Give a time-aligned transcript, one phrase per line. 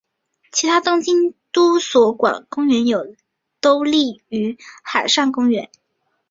[0.51, 3.15] 其他东京都所管公园有
[3.59, 4.19] 都立
[4.83, 5.69] 海上公园。